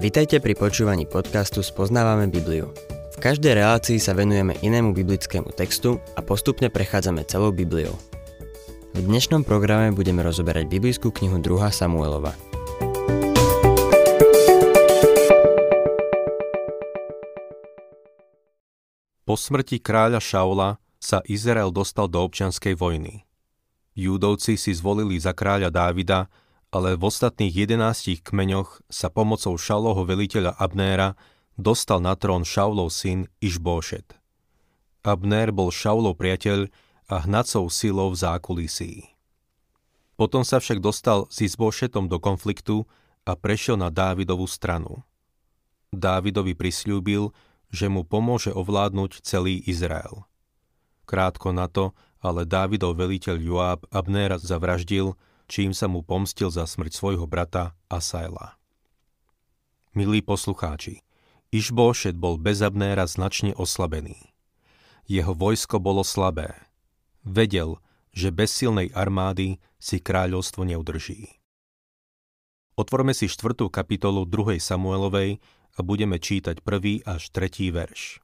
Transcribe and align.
Vitajte 0.00 0.40
pri 0.40 0.56
počúvaní 0.56 1.04
podcastu 1.04 1.60
Spoznávame 1.60 2.24
Bibliu. 2.32 2.72
V 3.12 3.16
každej 3.20 3.52
relácii 3.52 4.00
sa 4.00 4.16
venujeme 4.16 4.56
inému 4.64 4.96
biblickému 4.96 5.52
textu 5.52 6.00
a 6.16 6.24
postupne 6.24 6.72
prechádzame 6.72 7.20
celou 7.28 7.52
Bibliou. 7.52 7.92
V 8.96 9.00
dnešnom 9.04 9.44
programe 9.44 9.92
budeme 9.92 10.24
rozoberať 10.24 10.72
biblickú 10.72 11.12
knihu 11.12 11.36
2. 11.36 11.52
Samuelova. 11.68 12.32
Po 19.28 19.36
smrti 19.36 19.84
kráľa 19.84 20.24
Šaula 20.24 20.80
sa 20.96 21.20
Izrael 21.28 21.68
dostal 21.68 22.08
do 22.08 22.24
občianskej 22.24 22.72
vojny. 22.72 23.28
Júdovci 23.92 24.56
si 24.56 24.72
zvolili 24.72 25.20
za 25.20 25.36
kráľa 25.36 25.68
Dávida 25.68 26.32
ale 26.70 26.94
v 26.94 27.02
ostatných 27.06 27.50
jedenástich 27.50 28.22
kmeňoch 28.22 28.86
sa 28.86 29.10
pomocou 29.10 29.58
Šaulovho 29.58 30.06
veliteľa 30.06 30.54
Abnéra 30.58 31.18
dostal 31.58 31.98
na 31.98 32.14
trón 32.14 32.46
Šaulov 32.46 32.94
syn 32.94 33.26
Išbóšet. 33.42 34.16
Abnér 35.02 35.50
bol 35.50 35.74
Šaulov 35.74 36.18
priateľ 36.18 36.70
a 37.10 37.26
hnacou 37.26 37.66
silou 37.68 38.14
v 38.14 38.20
zákulisí. 38.22 38.92
Potom 40.14 40.46
sa 40.46 40.62
však 40.62 40.78
dostal 40.78 41.26
s 41.32 41.42
Izbóšetom 41.42 42.06
do 42.06 42.22
konfliktu 42.22 42.86
a 43.26 43.34
prešiel 43.34 43.80
na 43.80 43.90
Dávidovú 43.90 44.46
stranu. 44.46 45.02
Dávidovi 45.90 46.54
prisľúbil, 46.54 47.34
že 47.72 47.90
mu 47.90 48.06
pomôže 48.06 48.54
ovládnuť 48.54 49.26
celý 49.26 49.58
Izrael. 49.66 50.28
Krátko 51.08 51.50
na 51.50 51.66
to 51.66 51.96
ale 52.20 52.44
Dávidov 52.44 53.00
veliteľ 53.00 53.36
Joáb 53.40 53.80
Abnéra 53.88 54.36
zavraždil 54.36 55.16
čím 55.50 55.74
sa 55.74 55.90
mu 55.90 56.06
pomstil 56.06 56.54
za 56.54 56.62
smrť 56.62 56.94
svojho 56.94 57.26
brata 57.26 57.74
Asaela. 57.90 58.54
Milí 59.90 60.22
poslucháči, 60.22 61.02
Išbóšet 61.50 62.14
bol 62.14 62.38
bez 62.38 62.62
Abnéra 62.62 63.10
značne 63.10 63.50
oslabený. 63.58 64.14
Jeho 65.10 65.34
vojsko 65.34 65.82
bolo 65.82 66.06
slabé. 66.06 66.54
Vedel, 67.26 67.82
že 68.14 68.30
bez 68.30 68.54
silnej 68.54 68.94
armády 68.94 69.58
si 69.82 69.98
kráľovstvo 69.98 70.62
neudrží. 70.62 71.42
Otvorme 72.78 73.10
si 73.10 73.26
štvrtú 73.26 73.66
kapitolu 73.66 74.22
2. 74.30 74.62
Samuelovej 74.62 75.42
a 75.74 75.78
budeme 75.82 76.22
čítať 76.22 76.62
prvý 76.62 77.02
až 77.02 77.26
tretí 77.34 77.74
verš. 77.74 78.22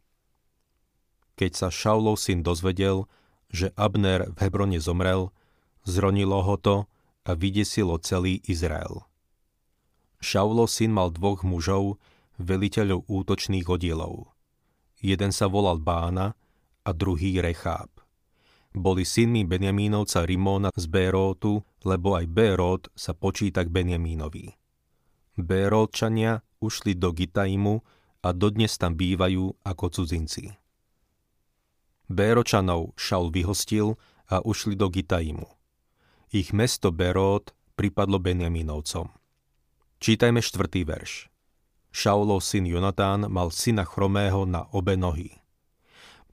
Keď 1.34 1.50
sa 1.58 1.68
Šaulov 1.74 2.22
syn 2.22 2.46
dozvedel, 2.46 3.10
že 3.50 3.74
Abner 3.74 4.30
v 4.30 4.46
Hebrone 4.46 4.78
zomrel, 4.78 5.34
zronilo 5.82 6.46
ho 6.46 6.54
to 6.54 6.86
a 7.26 7.34
vydesilo 7.34 7.98
celý 7.98 8.38
Izrael. 8.46 9.02
Šaulo 10.22 10.70
syn 10.70 10.94
mal 10.94 11.10
dvoch 11.10 11.42
mužov, 11.42 11.98
veliteľov 12.38 13.04
útočných 13.10 13.66
oddielov. 13.66 14.30
Jeden 15.02 15.34
sa 15.34 15.50
volal 15.50 15.82
Bána 15.82 16.32
a 16.86 16.90
druhý 16.94 17.42
Recháb. 17.42 17.90
Boli 18.76 19.08
synmi 19.08 19.48
Benjamínovca 19.48 20.28
Rimóna 20.28 20.68
z 20.76 20.84
Bérótu, 20.86 21.64
lebo 21.88 22.12
aj 22.12 22.26
Bérot 22.28 22.82
sa 22.92 23.16
počíta 23.16 23.64
k 23.64 23.72
Benjamínovi. 23.72 24.52
Bérótčania 25.36 26.44
ušli 26.60 26.96
do 26.96 27.12
Gitaimu 27.12 27.80
a 28.20 28.28
dodnes 28.36 28.76
tam 28.76 28.96
bývajú 28.96 29.64
ako 29.64 29.84
cudzinci. 29.88 30.52
Béročanov 32.06 32.92
Šaul 33.00 33.32
vyhostil 33.32 33.96
a 34.28 34.44
ušli 34.44 34.76
do 34.76 34.92
Gitaimu. 34.92 35.55
Ich 36.36 36.52
mesto 36.52 36.92
Berót 36.92 37.56
pripadlo 37.80 38.20
Benjamínovcom. 38.20 39.08
Čítajme 40.04 40.44
štvrtý 40.44 40.84
verš. 40.84 41.32
Šaulov 41.88 42.44
syn 42.44 42.68
Jonatán 42.68 43.24
mal 43.32 43.48
syna 43.48 43.88
chromého 43.88 44.44
na 44.44 44.68
obe 44.76 45.00
nohy. 45.00 45.32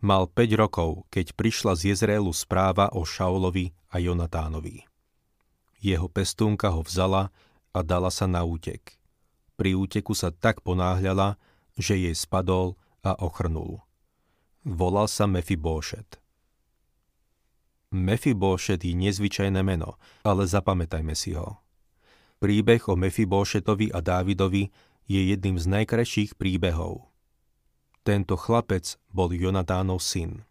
Mal 0.03 0.27
5 0.27 0.59
rokov, 0.59 1.07
keď 1.07 1.31
prišla 1.39 1.79
z 1.79 1.95
Jezreelu 1.95 2.35
správa 2.35 2.91
o 2.91 3.07
Šaulovi 3.07 3.71
a 3.95 4.03
Jonatánovi. 4.03 4.83
Jeho 5.79 6.11
pestúnka 6.11 6.67
ho 6.67 6.83
vzala 6.83 7.31
a 7.71 7.79
dala 7.79 8.11
sa 8.11 8.27
na 8.27 8.43
útek. 8.43 8.99
Pri 9.55 9.71
úteku 9.71 10.11
sa 10.11 10.35
tak 10.35 10.67
ponáhľala, 10.67 11.39
že 11.79 11.95
jej 11.95 12.11
spadol 12.11 12.75
a 13.07 13.15
ochrnul. 13.23 13.79
Volal 14.67 15.07
sa 15.07 15.31
Mefibóšet. 15.31 16.22
Mefibóšet 17.93 18.81
je 18.81 18.97
nezvyčajné 18.97 19.61
meno, 19.61 20.01
ale 20.25 20.49
zapamätajme 20.49 21.13
si 21.13 21.37
ho. 21.37 21.61
Príbeh 22.41 22.81
o 22.89 22.97
Mefibóšetovi 22.97 23.93
a 23.93 24.01
Dávidovi 24.01 24.73
je 25.05 25.21
jedným 25.29 25.61
z 25.61 25.65
najkrajších 25.69 26.33
príbehov. 26.33 27.05
Tento 28.01 28.35
chlapec 28.35 28.97
bol 29.13 29.31
Jonatánov 29.31 30.01
syn. 30.01 30.43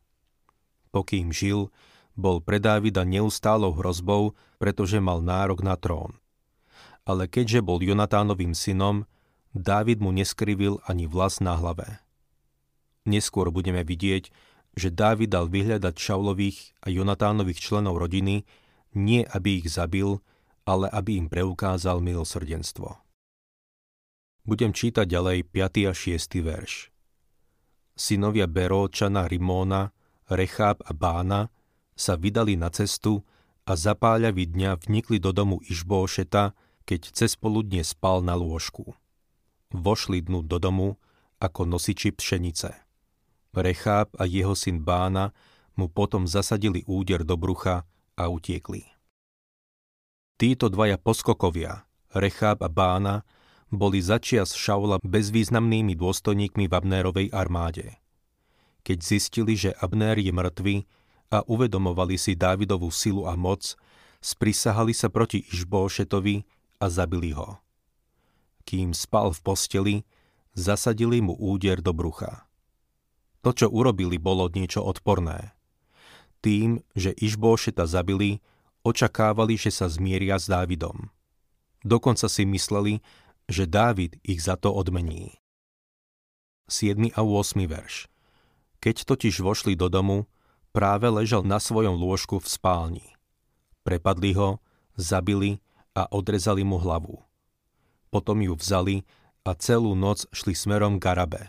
Pokým 0.95 1.35
žil, 1.35 1.69
bol 2.15 2.39
pre 2.41 2.63
Dávida 2.63 3.03
neustálou 3.03 3.75
hrozbou, 3.77 4.39
pretože 4.63 5.03
mal 5.03 5.21
nárok 5.21 5.67
na 5.67 5.77
trón. 5.77 6.17
Ale 7.03 7.27
keďže 7.27 7.61
bol 7.61 7.83
Jonatánovým 7.83 8.55
synom, 8.55 9.05
Dávid 9.53 10.01
mu 10.01 10.15
neskrivil 10.15 10.81
ani 10.89 11.05
vlas 11.05 11.43
na 11.43 11.59
hlave. 11.59 12.01
Neskôr 13.05 13.51
budeme 13.51 13.83
vidieť, 13.83 14.31
že 14.73 14.89
Dávid 14.89 15.33
dal 15.33 15.53
vyhľadať 15.53 15.95
Šaulových 15.97 16.73
a 16.81 16.89
Jonatánových 16.89 17.61
členov 17.61 18.01
rodiny, 18.01 18.49
nie 18.97 19.25
aby 19.29 19.61
ich 19.61 19.69
zabil, 19.73 20.21
ale 20.65 20.89
aby 20.89 21.21
im 21.21 21.27
preukázal 21.29 22.01
milosrdenstvo. 22.01 22.97
Budem 24.43 24.75
čítať 24.75 25.07
ďalej 25.07 25.47
5. 25.55 25.91
a 25.91 25.95
6. 25.95 26.43
verš. 26.43 26.91
Synovia 27.95 28.51
Beróčana, 28.51 29.29
Rimóna, 29.29 29.93
Recháb 30.27 30.83
a 30.83 30.97
Bána 30.97 31.53
sa 31.93 32.17
vydali 32.17 32.57
na 32.57 32.73
cestu 32.73 33.23
a 33.69 33.79
zapáľavý 33.79 34.51
dňa 34.51 34.83
vnikli 34.83 35.23
do 35.23 35.31
domu 35.31 35.63
Išbóšeta, 35.63 36.57
keď 36.83 37.01
cez 37.15 37.39
poludne 37.39 37.87
spal 37.87 38.25
na 38.25 38.35
lôžku. 38.35 38.97
Vošli 39.71 40.25
dnu 40.25 40.43
do 40.43 40.59
domu 40.59 40.99
ako 41.39 41.69
nosiči 41.69 42.11
pšenice. 42.11 42.75
Recháb 43.53 44.17
a 44.17 44.25
jeho 44.25 44.57
syn 44.57 44.81
Bána 44.81 45.37
mu 45.77 45.89
potom 45.89 46.25
zasadili 46.25 46.81
úder 46.89 47.21
do 47.21 47.37
brucha 47.37 47.85
a 48.17 48.25
utiekli. 48.33 48.89
Títo 50.41 50.73
dvaja 50.73 50.97
poskokovia, 50.97 51.85
Recháb 52.17 52.65
a 52.65 52.69
Bána, 52.73 53.29
boli 53.73 54.01
začias 54.01 54.53
Šaula 54.57 55.01
bezvýznamnými 55.01 55.97
dôstojníkmi 55.97 56.69
v 56.69 56.73
Abnérovej 56.73 57.29
armáde. 57.33 57.97
Keď 58.85 58.99
zistili, 59.01 59.57
že 59.57 59.77
Abnér 59.81 60.21
je 60.21 60.33
mŕtvy 60.33 60.77
a 61.33 61.41
uvedomovali 61.45 62.21
si 62.21 62.37
Dávidovú 62.37 62.93
silu 62.93 63.25
a 63.25 63.37
moc, 63.37 63.77
sprisahali 64.21 64.93
sa 64.93 65.09
proti 65.09 65.45
Išbóšetovi 65.49 66.45
a 66.81 66.87
zabili 66.93 67.33
ho. 67.33 67.61
Kým 68.69 68.93
spal 68.93 69.33
v 69.33 69.41
posteli, 69.41 69.97
zasadili 70.53 71.25
mu 71.25 71.33
úder 71.37 71.81
do 71.81 71.97
brucha. 71.97 72.45
To, 73.43 73.51
čo 73.51 73.67
urobili, 73.67 74.23
bolo 74.23 74.47
niečo 74.47 74.87
odporné. 74.87 75.55
Tým, 76.43 76.83
že 76.95 77.15
Išbóšeta 77.15 77.87
zabili, 77.91 78.39
očakávali, 78.87 79.59
že 79.59 79.71
sa 79.75 79.87
zmieria 79.91 80.39
s 80.39 80.47
Dávidom. 80.47 81.11
Dokonca 81.83 82.31
si 82.31 82.47
mysleli, 82.47 83.03
že 83.51 83.67
Dávid 83.67 84.19
ich 84.23 84.43
za 84.43 84.55
to 84.55 84.71
odmení. 84.71 85.43
7. 86.71 87.11
a 87.15 87.21
8. 87.27 87.67
verš 87.67 88.07
Keď 88.79 88.97
totiž 89.07 89.43
vošli 89.43 89.75
do 89.75 89.91
domu, 89.91 90.31
práve 90.71 91.11
ležal 91.11 91.43
na 91.43 91.59
svojom 91.59 91.99
lôžku 91.99 92.39
v 92.39 92.47
spálni. 92.47 93.07
Prepadli 93.83 94.33
ho, 94.39 94.63
zabili 94.95 95.59
a 95.93 96.07
odrezali 96.09 96.63
mu 96.63 96.79
hlavu. 96.79 97.19
Potom 98.15 98.39
ju 98.39 98.55
vzali 98.55 99.03
a 99.43 99.53
celú 99.59 99.99
noc 99.99 100.31
šli 100.31 100.55
smerom 100.55 101.03
k 101.03 101.11
Arabe. 101.13 101.43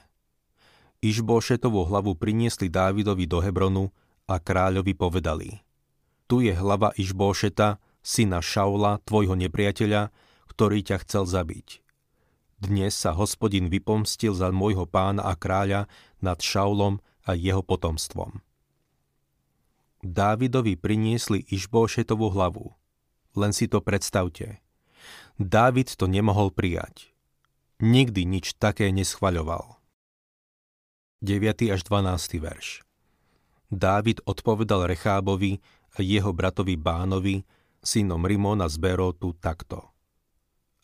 Išbošetovú 1.03 1.91
hlavu 1.91 2.15
priniesli 2.15 2.71
Dávidovi 2.71 3.27
do 3.27 3.43
Hebronu 3.43 3.91
a 4.23 4.39
kráľovi 4.39 4.95
povedali 4.95 5.59
Tu 6.31 6.47
je 6.47 6.55
hlava 6.55 6.95
Išbošeta, 6.95 7.83
syna 7.99 8.39
Šaula, 8.39 9.03
tvojho 9.03 9.35
nepriateľa, 9.35 10.15
ktorý 10.47 10.79
ťa 10.79 11.03
chcel 11.03 11.27
zabiť. 11.27 11.83
Dnes 12.63 12.95
sa 12.95 13.11
hospodin 13.11 13.67
vypomstil 13.67 14.31
za 14.31 14.47
môjho 14.55 14.87
pána 14.87 15.27
a 15.27 15.35
kráľa 15.35 15.91
nad 16.23 16.39
Šaulom 16.39 17.03
a 17.27 17.35
jeho 17.35 17.59
potomstvom. 17.59 18.39
Dávidovi 19.99 20.79
priniesli 20.79 21.43
Išbošetovú 21.51 22.31
hlavu. 22.31 22.71
Len 23.35 23.51
si 23.51 23.67
to 23.67 23.83
predstavte. 23.83 24.63
Dávid 25.35 25.99
to 25.99 26.07
nemohol 26.07 26.47
prijať. 26.47 27.11
Nikdy 27.83 28.23
nič 28.23 28.55
také 28.55 28.87
neschvaľoval. 28.95 29.82
9. 31.23 31.71
až 31.71 31.87
12. 31.87 32.43
verš. 32.43 32.83
Dávid 33.71 34.19
odpovedal 34.27 34.91
Rechábovi 34.91 35.63
a 35.95 36.03
jeho 36.03 36.35
bratovi 36.35 36.75
Bánovi, 36.75 37.47
synom 37.79 38.27
Rimona 38.27 38.67
z 38.67 38.75
Berótu, 38.75 39.31
takto. 39.39 39.87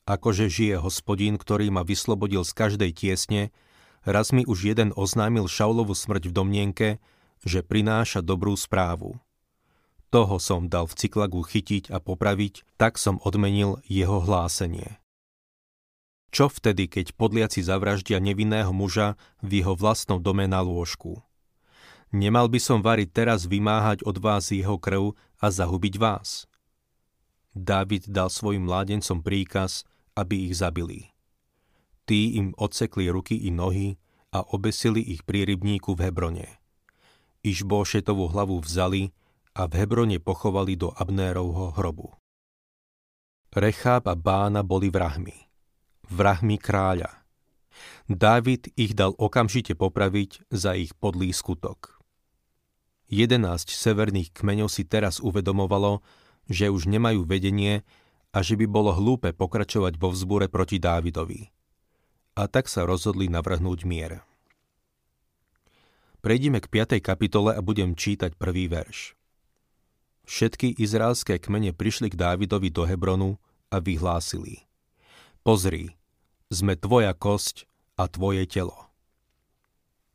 Akože 0.08 0.48
žije 0.48 0.80
hospodín, 0.80 1.36
ktorý 1.36 1.68
ma 1.76 1.84
vyslobodil 1.84 2.48
z 2.48 2.56
každej 2.56 2.92
tiesne, 2.96 3.52
raz 4.08 4.32
mi 4.32 4.48
už 4.48 4.72
jeden 4.72 4.96
oznámil 4.96 5.52
Šaulovu 5.52 5.92
smrť 5.92 6.32
v 6.32 6.36
domnienke, 6.40 6.90
že 7.44 7.60
prináša 7.60 8.24
dobrú 8.24 8.56
správu. 8.56 9.20
Toho 10.08 10.40
som 10.40 10.72
dal 10.72 10.88
v 10.88 11.04
cyklagu 11.04 11.44
chytiť 11.44 11.92
a 11.92 12.00
popraviť, 12.00 12.64
tak 12.80 12.96
som 12.96 13.20
odmenil 13.28 13.84
jeho 13.92 14.24
hlásenie. 14.24 14.99
Čo 16.30 16.46
vtedy, 16.46 16.86
keď 16.86 17.18
podliaci 17.18 17.66
zavraždia 17.66 18.22
nevinného 18.22 18.70
muža 18.70 19.18
v 19.42 19.66
jeho 19.66 19.74
vlastnom 19.74 20.22
dome 20.22 20.46
na 20.46 20.62
lôžku? 20.62 21.26
Nemal 22.10 22.50
by 22.50 22.58
som 22.62 22.80
variť 22.82 23.10
teraz 23.26 23.46
vymáhať 23.46 24.06
od 24.06 24.18
vás 24.22 24.50
jeho 24.50 24.78
krv 24.78 25.14
a 25.42 25.48
zahubiť 25.50 25.98
vás? 25.98 26.50
Dávid 27.54 28.06
dal 28.10 28.30
svojim 28.30 28.66
mládencom 28.66 29.26
príkaz, 29.26 29.86
aby 30.14 30.50
ich 30.50 30.58
zabili. 30.58 31.14
Tí 32.06 32.38
im 32.38 32.54
odsekli 32.58 33.10
ruky 33.10 33.38
i 33.38 33.54
nohy 33.54 33.98
a 34.34 34.46
obesili 34.54 35.02
ich 35.02 35.26
pri 35.26 35.50
rybníku 35.50 35.98
v 35.98 36.10
Hebrone. 36.10 36.48
Išbóšetovú 37.42 38.30
hlavu 38.30 38.62
vzali 38.62 39.14
a 39.58 39.66
v 39.66 39.74
Hebrone 39.82 40.22
pochovali 40.22 40.78
do 40.78 40.94
Abnérovho 40.94 41.74
hrobu. 41.74 42.14
Recháb 43.50 44.06
a 44.06 44.14
Bána 44.14 44.62
boli 44.62 44.94
vrahmi. 44.94 45.49
Vrahmi 46.10 46.58
kráľa. 46.58 47.22
Dávid 48.10 48.74
ich 48.74 48.98
dal 48.98 49.14
okamžite 49.14 49.78
popraviť 49.78 50.50
za 50.50 50.74
ich 50.74 50.98
podlý 50.98 51.30
skutok. 51.30 52.02
Jedenáct 53.10 53.70
severných 53.70 54.34
kmeňov 54.34 54.74
si 54.74 54.86
teraz 54.86 55.22
uvedomovalo, 55.22 56.02
že 56.50 56.74
už 56.74 56.90
nemajú 56.90 57.30
vedenie 57.30 57.86
a 58.34 58.42
že 58.42 58.58
by 58.58 58.66
bolo 58.66 58.90
hlúpe 58.94 59.34
pokračovať 59.38 60.02
vo 60.02 60.10
vzbure 60.10 60.50
proti 60.50 60.82
Dávidovi. 60.82 61.54
A 62.38 62.50
tak 62.50 62.70
sa 62.70 62.90
rozhodli 62.90 63.30
navrhnúť 63.30 63.86
mier. 63.86 64.26
Prejdime 66.26 66.58
k 66.58 66.68
5. 66.70 66.98
kapitole 67.06 67.54
a 67.54 67.62
budem 67.62 67.94
čítať 67.94 68.34
prvý 68.34 68.66
verš. 68.66 69.14
Všetky 70.26 70.78
izraelské 70.78 71.38
kmene 71.38 71.74
prišli 71.74 72.14
k 72.14 72.18
Dávidovi 72.18 72.70
do 72.74 72.86
Hebronu 72.86 73.38
a 73.74 73.78
vyhlásili. 73.78 74.66
Pozri, 75.42 75.99
sme 76.50 76.74
tvoja 76.74 77.14
kosť 77.14 77.70
a 77.94 78.10
tvoje 78.10 78.50
telo. 78.50 78.90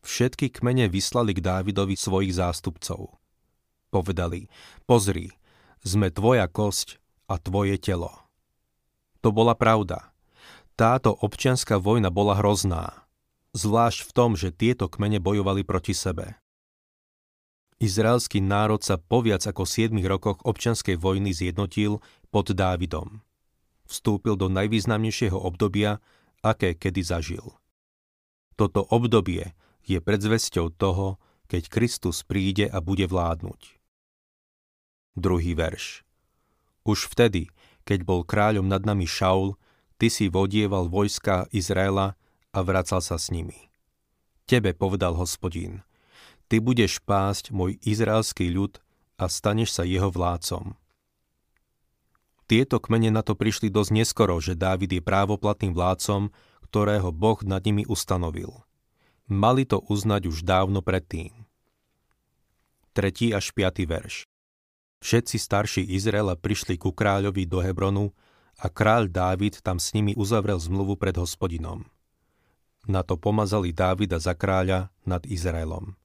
Všetky 0.02 0.50
kmene 0.50 0.90
vyslali 0.90 1.32
k 1.32 1.40
Dávidovi 1.40 1.94
svojich 1.94 2.34
zástupcov. 2.34 3.14
Povedali, 3.94 4.50
pozri, 4.84 5.30
sme 5.86 6.10
tvoja 6.10 6.50
kosť 6.50 6.98
a 7.30 7.38
tvoje 7.38 7.78
telo. 7.78 8.10
To 9.22 9.30
bola 9.30 9.54
pravda. 9.54 10.12
Táto 10.74 11.14
občianská 11.14 11.78
vojna 11.78 12.10
bola 12.10 12.34
hrozná, 12.36 13.06
zvlášť 13.54 14.10
v 14.10 14.10
tom, 14.10 14.30
že 14.34 14.50
tieto 14.50 14.90
kmene 14.90 15.22
bojovali 15.22 15.62
proti 15.62 15.94
sebe. 15.94 16.34
Izraelský 17.78 18.42
národ 18.42 18.82
sa 18.82 18.98
po 18.98 19.22
viac 19.22 19.46
ako 19.46 19.62
7 19.62 19.94
rokoch 20.02 20.42
občianskej 20.42 20.98
vojny 20.98 21.30
zjednotil 21.30 22.02
pod 22.34 22.50
Dávidom. 22.50 23.22
Vstúpil 23.86 24.34
do 24.34 24.50
najvýznamnejšieho 24.50 25.38
obdobia, 25.38 26.02
aké 26.44 26.76
kedy 26.76 27.00
zažil. 27.00 27.56
Toto 28.60 28.84
obdobie 28.92 29.56
je 29.80 29.96
predzvesťou 29.98 30.76
toho, 30.76 31.16
keď 31.48 31.72
Kristus 31.72 32.20
príde 32.20 32.68
a 32.68 32.84
bude 32.84 33.08
vládnuť. 33.08 33.80
Druhý 35.16 35.56
verš. 35.56 36.04
Už 36.84 37.08
vtedy, 37.08 37.48
keď 37.88 38.04
bol 38.04 38.20
kráľom 38.28 38.68
nad 38.68 38.84
nami 38.84 39.08
Šaul, 39.08 39.56
ty 39.96 40.12
si 40.12 40.28
vodieval 40.28 40.92
vojska 40.92 41.48
Izraela 41.48 42.20
a 42.52 42.58
vracal 42.60 43.00
sa 43.00 43.16
s 43.16 43.32
nimi. 43.32 43.72
Tebe 44.44 44.76
povedal 44.76 45.16
hospodín– 45.16 45.80
Ty 46.48 46.60
budeš 46.60 47.00
pásť 47.00 47.50
môj 47.50 47.80
izraelský 47.82 48.52
ľud 48.52 48.76
a 49.16 49.26
staneš 49.32 49.74
sa 49.74 49.82
jeho 49.88 50.12
vládcom. 50.12 50.76
Tieto 52.44 52.76
kmene 52.76 53.08
na 53.08 53.24
to 53.24 53.32
prišli 53.32 53.72
dosť 53.72 53.90
neskoro, 53.96 54.36
že 54.36 54.52
Dávid 54.52 54.92
je 54.92 55.00
právoplatným 55.00 55.72
vládcom, 55.72 56.28
ktorého 56.68 57.08
Boh 57.08 57.40
nad 57.40 57.64
nimi 57.64 57.88
ustanovil. 57.88 58.52
Mali 59.24 59.64
to 59.64 59.80
uznať 59.80 60.28
už 60.28 60.44
dávno 60.44 60.84
predtým. 60.84 61.32
3. 62.92 63.32
až 63.32 63.46
5. 63.56 63.88
verš 63.88 64.28
Všetci 65.00 65.36
starší 65.40 65.82
Izraela 65.96 66.36
prišli 66.36 66.76
ku 66.76 66.92
kráľovi 66.92 67.48
do 67.48 67.64
Hebronu 67.64 68.12
a 68.60 68.68
kráľ 68.68 69.08
Dávid 69.08 69.64
tam 69.64 69.80
s 69.80 69.96
nimi 69.96 70.12
uzavrel 70.12 70.60
zmluvu 70.60 71.00
pred 71.00 71.16
hospodinom. 71.16 71.88
Na 72.84 73.00
to 73.00 73.16
pomazali 73.16 73.72
Dávida 73.72 74.20
za 74.20 74.36
kráľa 74.36 74.92
nad 75.08 75.24
Izraelom. 75.24 75.96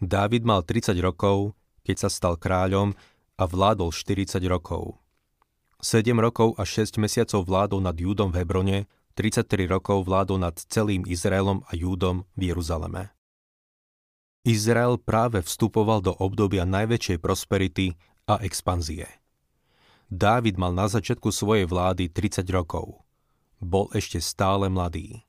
Dávid 0.00 0.48
mal 0.48 0.64
30 0.64 0.96
rokov, 1.04 1.52
keď 1.84 2.08
sa 2.08 2.08
stal 2.08 2.40
kráľom 2.40 2.96
a 3.36 3.44
vládol 3.44 3.92
40 3.92 4.40
rokov. 4.48 5.01
7 5.82 6.14
rokov 6.14 6.54
a 6.56 6.62
6 6.62 7.02
mesiacov 7.02 7.42
vládol 7.42 7.82
nad 7.82 7.98
Júdom 7.98 8.30
v 8.30 8.46
Hebrone, 8.46 8.78
33 9.18 9.66
rokov 9.66 10.06
vládol 10.06 10.38
nad 10.38 10.54
celým 10.54 11.02
Izraelom 11.10 11.66
a 11.66 11.74
Júdom 11.74 12.22
v 12.38 12.54
Jeruzaleme. 12.54 13.10
Izrael 14.46 14.94
práve 15.02 15.42
vstupoval 15.42 16.06
do 16.06 16.14
obdobia 16.14 16.62
najväčšej 16.62 17.18
prosperity 17.18 17.98
a 18.30 18.38
expanzie. 18.46 19.10
Dávid 20.06 20.54
mal 20.54 20.70
na 20.70 20.86
začiatku 20.86 21.34
svojej 21.34 21.66
vlády 21.66 22.14
30 22.14 22.46
rokov. 22.54 23.02
Bol 23.58 23.90
ešte 23.90 24.22
stále 24.22 24.70
mladý. 24.70 25.26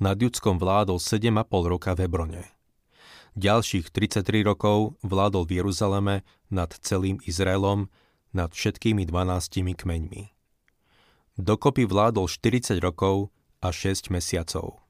Nad 0.00 0.16
Judskom 0.16 0.56
vládol 0.56 0.96
7,5 0.96 1.36
roka 1.68 1.92
v 1.92 2.08
Hebrone. 2.08 2.44
Ďalších 3.36 3.92
33 3.92 4.40
rokov 4.40 4.96
vládol 5.04 5.44
v 5.44 5.60
Jeruzaleme 5.60 6.24
nad 6.48 6.72
celým 6.80 7.20
Izraelom, 7.28 7.92
nad 8.30 8.54
všetkými 8.54 9.06
12 9.08 9.76
kmeňmi. 9.76 10.22
Dokopy 11.40 11.88
vládol 11.88 12.28
40 12.28 12.78
rokov 12.80 13.32
a 13.64 13.72
6 13.72 14.12
mesiacov. 14.12 14.82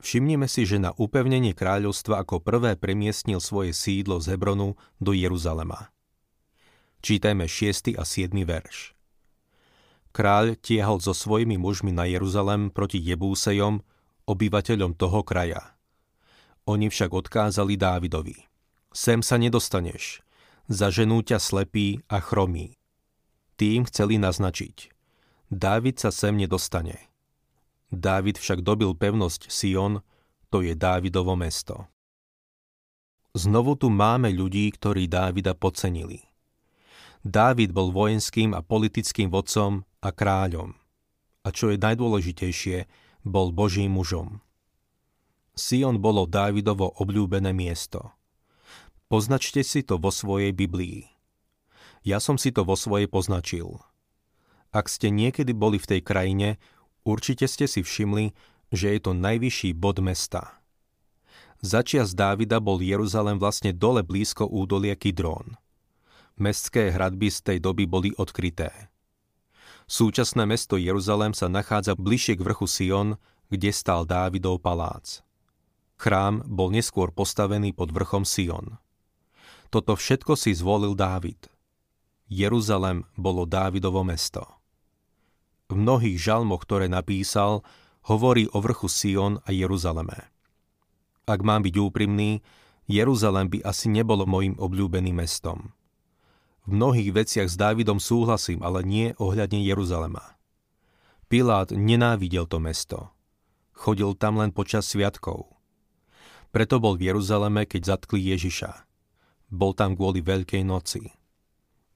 Všimnime 0.00 0.44
si, 0.46 0.68
že 0.68 0.76
na 0.76 0.92
upevnenie 0.96 1.56
kráľovstva 1.56 2.22
ako 2.22 2.44
prvé 2.44 2.76
premiestnil 2.76 3.40
svoje 3.40 3.72
sídlo 3.72 4.20
z 4.20 4.36
Hebronu 4.36 4.76
do 5.00 5.16
Jeruzalema. 5.16 5.88
Čítajme 7.00 7.48
6. 7.48 7.96
a 7.96 8.04
7. 8.04 8.32
verš. 8.44 8.92
Kráľ 10.12 10.56
tiehol 10.60 11.00
so 11.00 11.12
svojimi 11.12 11.60
mužmi 11.60 11.92
na 11.92 12.08
Jeruzalem 12.08 12.68
proti 12.72 13.00
Jebúsejom, 13.00 13.84
obyvateľom 14.28 14.96
toho 14.96 15.20
kraja– 15.24 15.72
oni 16.66 16.90
však 16.90 17.14
odkázali 17.14 17.78
Dávidovi. 17.78 18.34
Sem 18.90 19.22
sa 19.22 19.38
nedostaneš. 19.38 20.25
Zaženú 20.66 21.22
ťa 21.22 21.38
slepý 21.38 22.02
a 22.10 22.18
chromý. 22.18 22.74
Tým 23.54 23.86
chceli 23.86 24.18
naznačiť. 24.18 24.90
Dávid 25.46 26.02
sa 26.02 26.10
sem 26.10 26.34
nedostane. 26.34 27.06
Dávid 27.94 28.34
však 28.34 28.66
dobil 28.66 28.90
pevnosť 28.98 29.46
Sion, 29.46 30.02
to 30.50 30.66
je 30.66 30.74
Dávidovo 30.74 31.38
mesto. 31.38 31.86
Znovu 33.38 33.78
tu 33.78 33.94
máme 33.94 34.34
ľudí, 34.34 34.66
ktorí 34.74 35.06
Dávida 35.06 35.54
podcenili. 35.54 36.26
Dávid 37.22 37.70
bol 37.70 37.94
vojenským 37.94 38.50
a 38.50 38.64
politickým 38.64 39.30
vodcom 39.30 39.86
a 40.02 40.10
kráľom. 40.10 40.74
A 41.46 41.48
čo 41.54 41.70
je 41.70 41.78
najdôležitejšie, 41.78 42.90
bol 43.22 43.54
Božím 43.54 43.94
mužom. 43.94 44.42
Sion 45.54 46.02
bolo 46.02 46.26
Dávidovo 46.26 46.90
obľúbené 46.98 47.54
miesto. 47.54 48.15
Poznačte 49.06 49.62
si 49.62 49.86
to 49.86 50.02
vo 50.02 50.10
svojej 50.10 50.50
Biblii. 50.50 51.06
Ja 52.02 52.18
som 52.18 52.34
si 52.34 52.50
to 52.50 52.66
vo 52.66 52.74
svojej 52.74 53.06
poznačil. 53.06 53.78
Ak 54.74 54.90
ste 54.90 55.14
niekedy 55.14 55.54
boli 55.54 55.78
v 55.78 55.86
tej 55.86 56.00
krajine, 56.02 56.58
určite 57.06 57.46
ste 57.46 57.70
si 57.70 57.86
všimli, 57.86 58.34
že 58.74 58.98
je 58.98 59.00
to 59.02 59.14
najvyšší 59.14 59.78
bod 59.78 60.02
mesta. 60.02 60.58
Začias 61.62 62.18
Dávida 62.18 62.58
bol 62.58 62.82
Jeruzalem 62.82 63.38
vlastne 63.38 63.70
dole 63.70 64.02
blízko 64.02 64.50
údolia 64.50 64.98
Kidrón. 64.98 65.54
Mestské 66.36 66.90
hradby 66.90 67.30
z 67.30 67.38
tej 67.46 67.58
doby 67.62 67.86
boli 67.86 68.10
odkryté. 68.18 68.90
Súčasné 69.86 70.50
mesto 70.50 70.74
Jeruzalem 70.74 71.30
sa 71.30 71.46
nachádza 71.46 71.94
bližšie 71.94 72.36
k 72.36 72.44
vrchu 72.44 72.66
Sion, 72.66 73.14
kde 73.54 73.70
stál 73.70 74.02
Dávidov 74.02 74.58
palác. 74.66 75.22
Chrám 75.94 76.42
bol 76.42 76.74
neskôr 76.74 77.14
postavený 77.14 77.70
pod 77.70 77.94
vrchom 77.94 78.26
Sion. 78.26 78.82
Toto 79.70 79.98
všetko 79.98 80.38
si 80.38 80.54
zvolil 80.54 80.94
Dávid. 80.94 81.50
Jeruzalem 82.26 83.06
bolo 83.14 83.46
Dávidovo 83.46 84.02
mesto. 84.02 84.42
V 85.66 85.74
mnohých 85.74 86.18
žalmoch, 86.18 86.62
ktoré 86.62 86.86
napísal, 86.86 87.66
hovorí 88.06 88.46
o 88.54 88.62
vrchu 88.62 88.86
Sion 88.86 89.42
a 89.42 89.50
Jeruzaleme. 89.50 90.30
Ak 91.26 91.42
mám 91.42 91.66
byť 91.66 91.74
úprimný, 91.74 92.38
Jeruzalem 92.86 93.50
by 93.50 93.66
asi 93.66 93.90
nebolo 93.90 94.30
mojim 94.30 94.54
obľúbeným 94.54 95.18
mestom. 95.18 95.74
V 96.66 96.70
mnohých 96.70 97.10
veciach 97.10 97.50
s 97.50 97.58
Dávidom 97.58 97.98
súhlasím, 97.98 98.62
ale 98.62 98.86
nie 98.86 99.14
ohľadne 99.18 99.58
Jeruzalema. 99.62 100.38
Pilát 101.26 101.74
nenávidel 101.74 102.46
to 102.46 102.62
mesto. 102.62 103.10
Chodil 103.74 104.14
tam 104.14 104.38
len 104.38 104.54
počas 104.54 104.86
sviatkov. 104.86 105.50
Preto 106.54 106.78
bol 106.78 106.94
v 106.94 107.10
Jeruzaleme, 107.10 107.66
keď 107.66 107.98
zatkli 107.98 108.22
Ježiša. 108.30 108.85
Bol 109.46 109.72
tam 109.78 109.94
kvôli 109.94 110.22
Veľkej 110.22 110.66
noci. 110.66 111.14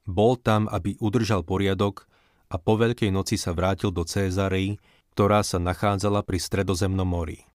Bol 0.07 0.39
tam, 0.39 0.71
aby 0.71 0.95
udržal 1.03 1.43
poriadok 1.43 2.07
a 2.51 2.59
po 2.59 2.79
Veľkej 2.79 3.11
noci 3.15 3.39
sa 3.39 3.55
vrátil 3.55 3.95
do 3.95 4.03
Cézarei, 4.07 4.79
ktorá 5.15 5.43
sa 5.43 5.59
nachádzala 5.59 6.23
pri 6.23 6.39
Stredozemnom 6.39 7.07
mori. 7.07 7.47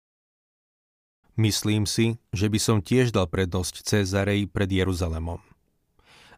Myslím 1.35 1.83
si, 1.83 2.15
že 2.31 2.47
by 2.47 2.59
som 2.59 2.77
tiež 2.79 3.11
dal 3.11 3.27
prednosť 3.27 3.83
Cézarej 3.83 4.47
pred 4.47 4.71
Jeruzalemom. 4.71 5.43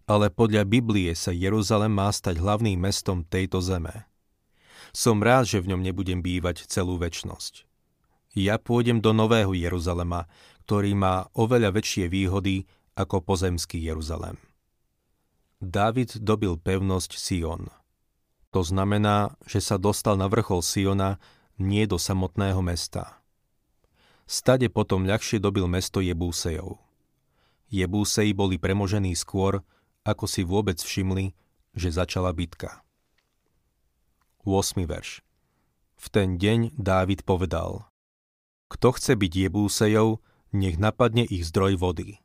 Ale 0.09 0.33
podľa 0.33 0.65
Biblie 0.65 1.13
sa 1.13 1.29
Jeruzalem 1.29 1.93
má 1.93 2.09
stať 2.09 2.41
hlavným 2.41 2.81
mestom 2.81 3.21
tejto 3.21 3.61
zeme. 3.61 4.09
Som 4.95 5.21
rád, 5.21 5.45
že 5.45 5.61
v 5.61 5.75
ňom 5.75 5.81
nebudem 5.85 6.25
bývať 6.25 6.65
celú 6.65 6.97
väčnosť. 6.97 7.69
Ja 8.33 8.57
pôjdem 8.57 8.97
do 8.97 9.13
Nového 9.13 9.53
Jeruzalema, 9.53 10.25
ktorý 10.65 10.97
má 10.97 11.29
oveľa 11.37 11.77
väčšie 11.77 12.09
výhody 12.09 12.65
ako 12.97 13.21
pozemský 13.21 13.77
Jeruzalem. 13.77 14.41
Dávid 15.61 16.17
dobil 16.17 16.57
pevnosť 16.57 17.13
Sion. 17.13 17.69
To 18.49 18.61
znamená, 18.65 19.37
že 19.45 19.61
sa 19.61 19.77
dostal 19.77 20.17
na 20.17 20.25
vrchol 20.25 20.65
Siona, 20.65 21.21
nie 21.61 21.85
do 21.85 22.01
samotného 22.01 22.61
mesta. 22.65 23.21
Stade 24.25 24.69
potom 24.69 25.05
ľahšie 25.05 25.37
dobil 25.37 25.69
mesto 25.69 26.01
Jebúsejov. 26.01 26.77
Jebúseji 27.69 28.31
boli 28.33 28.57
premožení 28.57 29.13
skôr, 29.17 29.61
ako 30.05 30.25
si 30.29 30.41
vôbec 30.45 30.79
všimli, 30.79 31.33
že 31.77 31.93
začala 31.93 32.31
bitka. 32.31 32.81
8. 34.47 34.79
verš 34.87 35.25
V 35.99 36.05
ten 36.07 36.39
deň 36.39 36.79
Dávid 36.79 37.27
povedal 37.27 37.89
Kto 38.71 38.95
chce 38.95 39.19
byť 39.19 39.31
Jebúsejov, 39.47 40.23
nech 40.55 40.79
napadne 40.79 41.27
ich 41.27 41.43
zdroj 41.43 41.75
vody. 41.75 42.23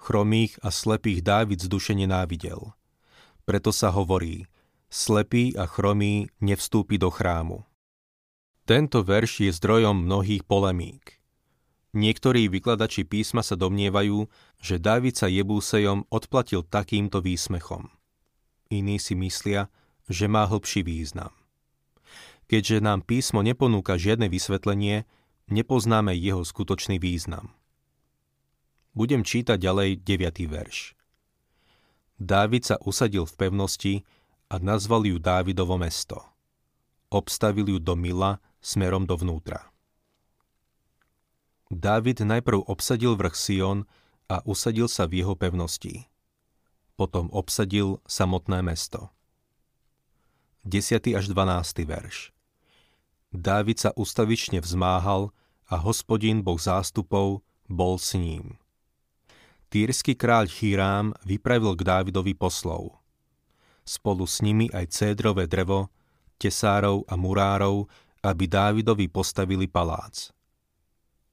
Chromých 0.00 0.56
a 0.64 0.72
slepých 0.72 1.20
Dávid 1.20 1.60
duše 1.68 1.92
nenávidel. 1.92 2.72
Preto 3.44 3.68
sa 3.68 3.92
hovorí, 3.92 4.48
slepý 4.88 5.52
a 5.60 5.68
chromý 5.68 6.32
nevstúpi 6.40 6.96
do 6.96 7.12
chrámu. 7.12 7.68
Tento 8.64 9.04
verš 9.04 9.44
je 9.44 9.52
zdrojom 9.52 10.08
mnohých 10.08 10.48
polemík. 10.48 11.20
Niektorí 11.92 12.48
vykladači 12.48 13.04
písma 13.04 13.44
sa 13.44 13.60
domnievajú, 13.60 14.24
že 14.62 14.80
Dávid 14.80 15.20
sa 15.20 15.28
Jebúsejom 15.28 16.08
odplatil 16.08 16.64
takýmto 16.64 17.20
výsmechom. 17.20 17.92
Iní 18.72 18.96
si 19.02 19.18
myslia, 19.18 19.68
že 20.08 20.30
má 20.30 20.48
hlbší 20.48 20.80
význam. 20.86 21.34
Keďže 22.48 22.80
nám 22.80 23.04
písmo 23.04 23.44
neponúka 23.44 24.00
žiadne 24.00 24.32
vysvetlenie, 24.32 25.04
nepoznáme 25.50 26.14
jeho 26.14 26.46
skutočný 26.46 27.02
význam. 27.02 27.52
Budem 28.90 29.22
čítať 29.22 29.54
ďalej 29.54 30.02
9. 30.02 30.50
verš. 30.50 30.98
Dávid 32.20 32.66
sa 32.66 32.76
usadil 32.82 33.24
v 33.24 33.34
pevnosti 33.38 33.94
a 34.50 34.58
nazval 34.58 35.06
ju 35.06 35.16
Dávidovo 35.22 35.78
mesto. 35.78 36.20
Obstavil 37.08 37.70
ju 37.70 37.78
do 37.78 37.94
Mila 37.94 38.42
smerom 38.58 39.08
dovnútra. 39.08 39.70
Dávid 41.70 42.20
najprv 42.20 42.66
obsadil 42.66 43.14
vrch 43.14 43.34
Sion 43.38 43.78
a 44.28 44.42
usadil 44.42 44.90
sa 44.90 45.06
v 45.06 45.22
jeho 45.22 45.38
pevnosti. 45.38 46.10
Potom 46.98 47.32
obsadil 47.32 48.02
samotné 48.04 48.60
mesto. 48.60 49.14
10. 50.68 51.16
až 51.16 51.24
12. 51.24 51.88
verš 51.88 52.36
Dávid 53.32 53.80
sa 53.80 53.96
ustavične 53.96 54.60
vzmáhal 54.60 55.32
a 55.72 55.80
hospodin 55.80 56.44
boh 56.44 56.60
zástupov 56.60 57.40
bol 57.70 57.96
s 57.96 58.12
ním. 58.12 58.59
Týrsky 59.70 60.18
kráľ 60.18 60.50
Chirám 60.50 61.14
vypravil 61.22 61.78
k 61.78 61.86
Dávidovi 61.86 62.34
poslov. 62.34 62.98
Spolu 63.86 64.26
s 64.26 64.42
nimi 64.42 64.66
aj 64.74 64.90
cédrové 64.90 65.46
drevo, 65.46 65.94
tesárov 66.42 67.06
a 67.06 67.14
murárov 67.14 67.86
aby 68.20 68.44
Dávidovi 68.44 69.08
postavili 69.08 69.64
palác. 69.64 70.32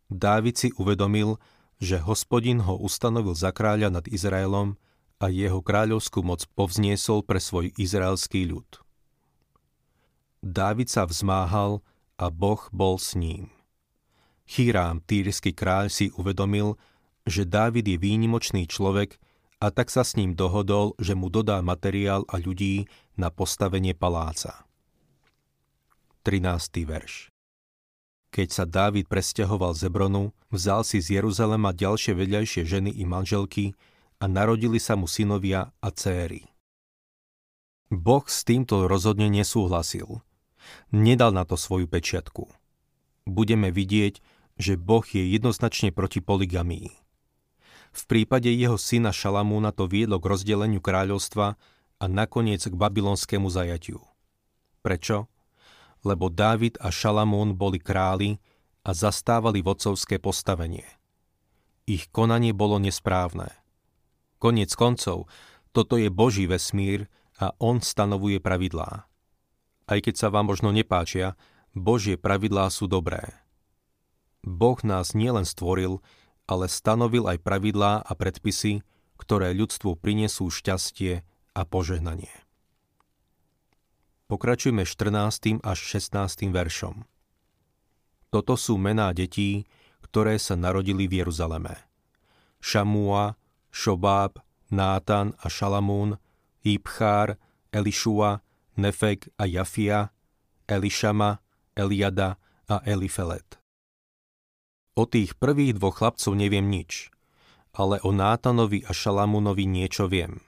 Dávid 0.07 0.55
si 0.55 0.69
uvedomil, 0.79 1.35
že 1.77 1.99
hospodin 1.99 2.63
ho 2.63 2.79
ustanovil 2.79 3.35
za 3.35 3.51
kráľa 3.51 3.91
nad 3.91 4.05
Izraelom 4.07 4.79
a 5.19 5.27
jeho 5.27 5.59
kráľovskú 5.59 6.23
moc 6.23 6.47
povzniesol 6.55 7.27
pre 7.27 7.43
svoj 7.43 7.75
izraelský 7.75 8.47
ľud. 8.47 8.65
Dávid 10.39 10.87
sa 10.87 11.03
vzmáhal 11.03 11.83
a 12.15 12.31
Boh 12.31 12.61
bol 12.71 12.95
s 12.95 13.19
ním. 13.19 13.51
Chýrám, 14.47 15.03
týrsky 15.03 15.51
kráľ, 15.51 15.91
si 15.91 16.07
uvedomil, 16.15 16.79
že 17.27 17.43
Dávid 17.43 17.83
je 17.83 17.99
výnimočný 17.99 18.71
človek 18.71 19.19
a 19.59 19.67
tak 19.67 19.91
sa 19.91 20.07
s 20.07 20.15
ním 20.15 20.31
dohodol, 20.31 20.95
že 20.95 21.11
mu 21.11 21.27
dodá 21.27 21.59
materiál 21.59 22.23
a 22.31 22.39
ľudí 22.39 22.87
na 23.19 23.27
postavenie 23.27 23.91
paláca. 23.91 24.63
13. 26.23 26.87
verš. 26.87 27.29
Keď 28.31 28.47
sa 28.51 28.63
Dávid 28.67 29.07
presťahoval 29.07 29.75
z 29.75 29.87
Hebronu, 29.87 30.35
vzal 30.51 30.83
si 30.87 31.03
z 31.03 31.19
Jeruzalema 31.19 31.71
ďalšie 31.75 32.15
vedľajšie 32.15 32.63
ženy 32.63 32.91
i 32.95 33.03
manželky 33.07 33.75
a 34.19 34.27
narodili 34.27 34.79
sa 34.79 34.95
mu 34.99 35.07
synovia 35.07 35.71
a 35.83 35.89
céry. 35.91 36.47
Boh 37.87 38.27
s 38.27 38.43
týmto 38.43 38.91
rozhodne 38.91 39.31
nesúhlasil. 39.31 40.19
Nedal 40.91 41.31
na 41.31 41.47
to 41.47 41.55
svoju 41.55 41.87
pečiatku. 41.87 42.51
Budeme 43.23 43.71
vidieť, 43.71 44.19
že 44.59 44.75
Boh 44.75 45.07
je 45.07 45.23
jednoznačne 45.23 45.95
proti 45.95 46.19
poligamii. 46.19 47.06
V 47.97 48.03
prípade 48.05 48.53
jeho 48.53 48.77
syna 48.77 49.09
Šalamúna 49.09 49.73
to 49.73 49.89
viedlo 49.89 50.21
k 50.21 50.29
rozdeleniu 50.29 50.77
kráľovstva 50.77 51.57
a 51.97 52.05
nakoniec 52.05 52.61
k 52.61 52.77
babylonskému 52.77 53.49
zajatiu. 53.49 54.05
Prečo? 54.85 55.25
lebo 56.05 56.29
Dávid 56.29 56.77
a 56.79 56.93
Šalamún 56.93 57.57
boli 57.57 57.81
králi 57.81 58.37
a 58.87 58.93
zastávali 58.93 59.59
vodcovské 59.59 60.21
postavenie. 60.21 60.85
Ich 61.87 62.11
konanie 62.11 62.55
bolo 62.55 62.79
nesprávne. 62.79 63.51
Koniec 64.37 64.71
koncov, 64.77 65.27
toto 65.75 65.99
je 65.99 66.07
Boží 66.07 66.45
vesmír 66.45 67.11
a 67.41 67.51
On 67.59 67.81
stanovuje 67.81 68.39
pravidlá. 68.39 69.07
Aj 69.87 69.99
keď 70.03 70.15
sa 70.15 70.27
vám 70.31 70.51
možno 70.51 70.71
nepáčia, 70.71 71.39
Božie 71.75 72.19
pravidlá 72.19 72.71
sú 72.71 72.87
dobré. 72.87 73.35
Boh 74.43 74.79
nás 74.83 75.15
nielen 75.15 75.43
stvoril, 75.47 76.03
ale 76.47 76.71
stanovil 76.71 77.27
aj 77.27 77.43
pravidlá 77.43 78.01
a 78.01 78.11
predpisy, 78.15 78.81
ktoré 79.19 79.51
ľudstvu 79.51 79.99
prinesú 79.99 80.47
šťastie 80.47 81.27
a 81.53 81.61
požehnanie. 81.67 82.31
Pokračujme 84.27 84.83
14. 84.83 85.63
až 85.63 85.79
16. 85.79 86.51
veršom. 86.51 87.03
Toto 88.27 88.59
sú 88.59 88.75
mená 88.75 89.11
detí, 89.15 89.67
ktoré 90.03 90.35
sa 90.39 90.59
narodili 90.59 91.07
v 91.07 91.23
Jeruzaleme. 91.23 91.79
Šamúa, 92.59 93.39
Šobáb, 93.71 94.39
Nátan 94.67 95.31
a 95.39 95.47
Šalamún, 95.47 96.19
Ibchár, 96.63 97.39
Elišua, 97.71 98.43
Nefek 98.75 99.31
a 99.39 99.47
Jafia, 99.47 100.11
Elišama, 100.67 101.39
Eliada 101.75 102.35
a 102.67 102.83
Elifelet. 102.83 103.56
O 104.97 105.05
tých 105.05 105.37
prvých 105.37 105.77
dvoch 105.77 106.01
chlapcov 106.01 106.33
neviem 106.33 106.65
nič, 106.65 107.13
ale 107.77 108.01
o 108.01 108.09
Nátanovi 108.09 108.81
a 108.81 108.89
Šalamúnovi 108.97 109.69
niečo 109.69 110.09
viem. 110.09 110.41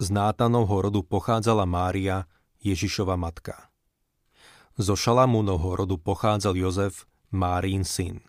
Z 0.00 0.08
Nátanovho 0.08 0.88
rodu 0.88 1.04
pochádzala 1.04 1.68
Mária, 1.68 2.24
Ježišova 2.64 3.20
matka. 3.20 3.68
Zo 4.80 4.96
Šalamúnovho 4.96 5.76
rodu 5.76 6.00
pochádzal 6.00 6.56
Jozef, 6.56 7.04
Márín 7.28 7.84
syn. 7.84 8.24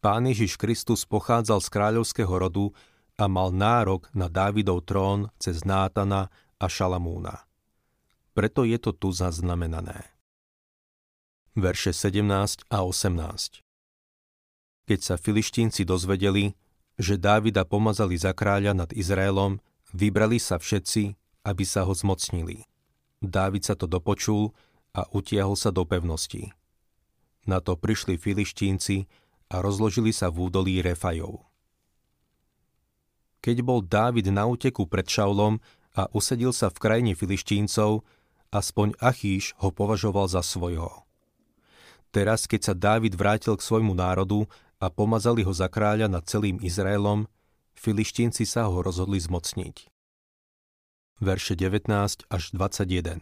Pán 0.00 0.24
Ježiš 0.24 0.56
Kristus 0.56 1.04
pochádzal 1.04 1.60
z 1.60 1.68
kráľovského 1.68 2.32
rodu 2.32 2.72
a 3.20 3.28
mal 3.28 3.52
nárok 3.52 4.08
na 4.16 4.32
Dávidov 4.32 4.88
trón 4.88 5.28
cez 5.36 5.68
Nátana 5.68 6.32
a 6.56 6.64
Šalamúna. 6.64 7.44
Preto 8.32 8.64
je 8.64 8.80
to 8.80 8.96
tu 8.96 9.12
zaznamenané. 9.12 10.00
Verše 11.52 11.92
17 11.92 12.72
a 12.72 12.88
18 12.88 13.69
Keď 14.88 15.00
sa 15.00 15.14
filištínci 15.16 15.84
dozvedeli, 15.84 16.54
že 17.00 17.16
Dávida 17.16 17.64
pomazali 17.64 18.16
za 18.20 18.36
kráľa 18.36 18.76
nad 18.76 18.90
Izraelom, 18.92 19.60
vybrali 19.96 20.36
sa 20.36 20.60
všetci, 20.60 21.16
aby 21.48 21.64
sa 21.64 21.88
ho 21.88 21.92
zmocnili. 21.96 22.68
Dávid 23.20 23.64
sa 23.64 23.76
to 23.76 23.88
dopočul 23.88 24.52
a 24.92 25.08
utiahol 25.12 25.56
sa 25.56 25.72
do 25.72 25.84
pevnosti. 25.88 26.52
Na 27.48 27.60
to 27.64 27.76
prišli 27.76 28.20
filištínci 28.20 29.08
a 29.50 29.64
rozložili 29.64 30.12
sa 30.12 30.28
v 30.28 30.48
údolí 30.48 30.84
Refajov. 30.84 31.48
Keď 33.40 33.56
bol 33.64 33.80
Dávid 33.80 34.28
na 34.28 34.44
úteku 34.44 34.84
pred 34.84 35.08
Šaulom 35.08 35.64
a 35.96 36.06
usedil 36.12 36.52
sa 36.52 36.68
v 36.68 36.76
krajine 36.76 37.12
filištíncov, 37.16 38.04
aspoň 38.52 38.92
Achíš 39.00 39.56
ho 39.64 39.72
považoval 39.72 40.28
za 40.28 40.44
svojho. 40.44 41.08
Teraz, 42.12 42.44
keď 42.44 42.60
sa 42.60 42.74
Dávid 42.76 43.16
vrátil 43.16 43.56
k 43.56 43.64
svojmu 43.64 43.96
národu 43.96 44.44
a 44.80 44.88
pomazali 44.88 45.44
ho 45.44 45.52
za 45.52 45.68
kráľa 45.68 46.08
nad 46.08 46.24
celým 46.24 46.56
Izraelom, 46.64 47.28
filištínci 47.76 48.48
sa 48.48 48.72
ho 48.72 48.80
rozhodli 48.80 49.20
zmocniť. 49.20 49.92
Verše 51.20 51.52
19 51.52 51.92
až 52.32 52.42
21 52.56 53.20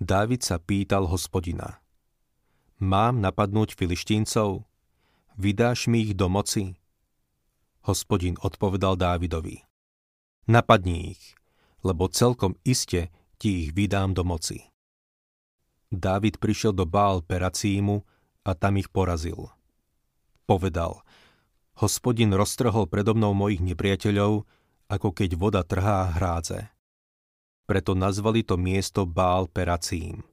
Dávid 0.00 0.40
sa 0.40 0.56
pýtal 0.56 1.04
hospodina. 1.06 1.84
Mám 2.80 3.20
napadnúť 3.20 3.76
filištíncov? 3.76 4.64
Vydáš 5.36 5.86
mi 5.86 6.08
ich 6.08 6.16
do 6.16 6.26
moci? 6.32 6.74
Hospodin 7.84 8.40
odpovedal 8.40 8.96
Dávidovi. 8.96 9.62
Napadni 10.48 11.14
ich, 11.14 11.22
lebo 11.86 12.08
celkom 12.10 12.56
iste 12.66 13.12
ti 13.36 13.68
ich 13.68 13.70
vydám 13.76 14.16
do 14.16 14.26
moci. 14.26 14.66
Dávid 15.92 16.40
prišiel 16.40 16.72
do 16.72 16.88
Bál 16.88 17.20
Peracímu 17.20 18.00
a 18.48 18.50
tam 18.56 18.80
ich 18.80 18.88
porazil. 18.88 19.52
Povedal, 20.44 21.00
hospodin 21.78 22.34
roztrhol 22.34 22.90
predo 22.90 23.14
mnou 23.14 23.32
mojich 23.32 23.62
nepriateľov, 23.62 24.44
ako 24.90 25.08
keď 25.14 25.30
voda 25.38 25.62
trhá 25.64 26.12
hrádze. 26.18 26.68
Preto 27.64 27.94
nazvali 27.96 28.42
to 28.44 28.58
miesto 28.58 29.06
Bál 29.08 29.48
Peracím. 29.48 30.26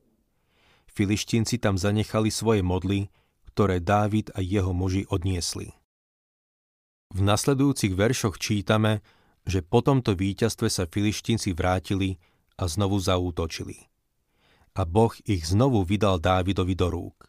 Filištinci 0.90 1.62
tam 1.62 1.80
zanechali 1.80 2.34
svoje 2.34 2.66
modly, 2.66 3.08
ktoré 3.54 3.80
Dávid 3.80 4.34
a 4.36 4.44
jeho 4.44 4.76
muži 4.76 5.08
odniesli. 5.08 5.72
V 7.14 7.20
nasledujúcich 7.24 7.96
veršoch 7.96 8.36
čítame, 8.38 9.02
že 9.48 9.64
po 9.64 9.80
tomto 9.82 10.14
víťazstve 10.14 10.68
sa 10.68 10.84
filištinci 10.86 11.56
vrátili 11.56 12.20
a 12.60 12.68
znovu 12.68 13.00
zaútočili 13.00 13.90
a 14.80 14.88
Boh 14.88 15.12
ich 15.28 15.44
znovu 15.44 15.84
vydal 15.84 16.24
Dávidovi 16.24 16.72
do 16.72 16.88
rúk. 16.88 17.29